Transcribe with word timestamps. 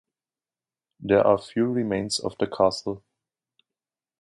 There 0.99 1.23
are 1.27 1.37
few 1.37 1.67
remains 1.67 2.19
of 2.19 2.35
the 2.39 2.47
castle. 2.47 3.03